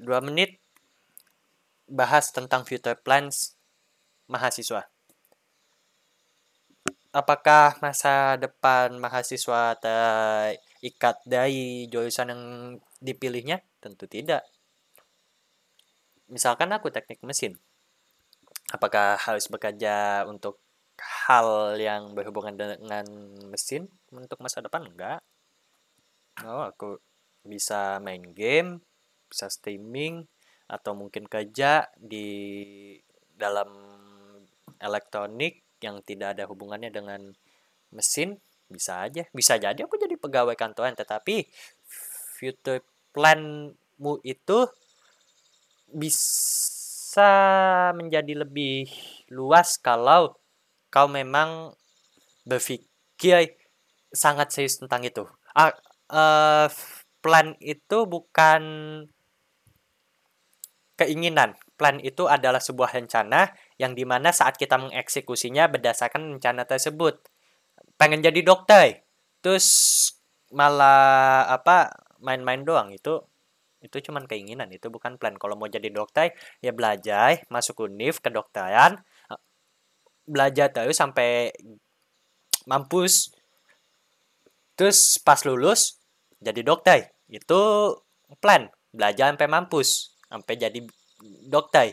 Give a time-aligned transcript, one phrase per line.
[0.00, 0.56] dua menit
[1.84, 3.54] bahas tentang future plans
[4.30, 4.88] mahasiswa.
[7.10, 12.42] Apakah masa depan mahasiswa terikat dari jurusan yang
[13.02, 13.60] dipilihnya?
[13.82, 14.46] Tentu tidak.
[16.30, 17.58] Misalkan aku teknik mesin.
[18.70, 20.62] Apakah harus bekerja untuk
[21.26, 23.02] hal yang berhubungan dengan
[23.50, 24.86] mesin untuk masa depan?
[24.86, 25.18] Enggak.
[26.46, 27.02] Oh, aku
[27.42, 28.78] bisa main game,
[29.30, 30.26] bisa streaming,
[30.66, 32.28] atau mungkin kerja di
[33.38, 33.70] dalam
[34.82, 37.32] elektronik yang tidak ada hubungannya dengan
[37.90, 38.38] mesin
[38.70, 41.42] bisa aja bisa jadi aku jadi pegawai kantoran tetapi
[42.38, 44.70] future planmu itu
[45.90, 47.26] bisa
[47.98, 48.86] menjadi lebih
[49.34, 50.38] luas kalau
[50.90, 51.74] kau memang
[52.46, 53.58] berpikir
[54.10, 55.26] sangat serius tentang itu.
[55.54, 55.74] Uh,
[56.10, 56.66] uh,
[57.22, 58.62] plan itu bukan
[61.00, 61.56] keinginan.
[61.80, 67.24] Plan itu adalah sebuah rencana yang di mana saat kita mengeksekusinya berdasarkan rencana tersebut.
[67.96, 69.04] Pengen jadi dokter,
[69.40, 69.66] terus
[70.52, 72.92] malah apa main-main doang.
[72.92, 73.24] Itu
[73.80, 75.40] itu cuman keinginan itu bukan plan.
[75.40, 79.00] Kalau mau jadi dokter ya belajar masuk univ kedokteran
[80.28, 81.48] belajar terus sampai
[82.68, 83.32] mampus.
[84.76, 85.96] Terus pas lulus
[86.44, 87.08] jadi dokter.
[87.32, 87.96] Itu
[88.44, 90.78] plan belajar sampai mampus sampai jadi
[91.50, 91.92] dokter.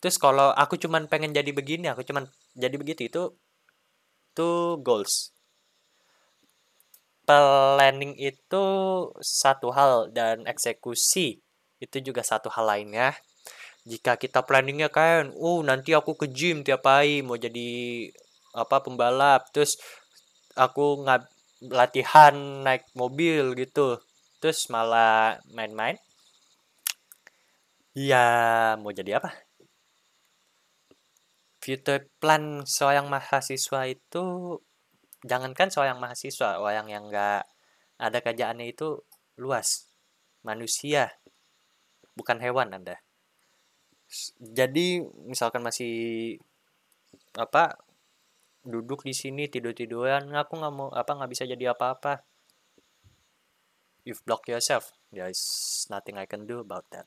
[0.00, 2.24] Terus kalau aku cuman pengen jadi begini aku cuman
[2.56, 3.22] jadi begitu itu
[4.32, 5.32] tuh goals.
[7.26, 8.64] Planning itu
[9.20, 11.42] satu hal dan eksekusi
[11.82, 13.12] itu juga satu hal lainnya.
[13.86, 17.68] Jika kita planningnya kan oh nanti aku ke gym tiap hari mau jadi
[18.56, 19.50] apa pembalap.
[19.52, 19.76] Terus
[20.56, 21.22] aku nggak
[21.72, 23.98] latihan naik mobil gitu.
[24.38, 25.98] Terus malah main-main
[27.96, 28.16] Iya,
[28.76, 29.32] mau jadi apa?
[31.64, 34.24] Future plan seorang mahasiswa itu
[35.24, 37.48] jangankan seorang mahasiswa, orang yang nggak
[37.96, 39.00] ada kerjaannya itu
[39.40, 39.88] luas.
[40.44, 41.16] Manusia,
[42.20, 43.00] bukan hewan Anda.
[44.44, 46.36] Jadi misalkan masih
[47.32, 47.80] apa
[48.60, 52.26] duduk di sini tidur tiduran aku nggak mau apa nggak bisa jadi apa-apa
[54.02, 55.42] you've blocked yourself there is
[55.86, 57.06] nothing I can do about that